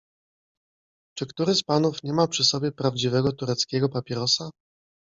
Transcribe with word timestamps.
Czy 1.17 1.25
który 1.25 1.55
z 1.55 1.63
panów 1.63 2.03
nie 2.03 2.13
ma 2.13 2.27
przy 2.27 2.43
sobie 2.43 2.71
prawdziwego 2.71 3.31
tureckiego 3.31 3.89
papierosa? 3.89 4.49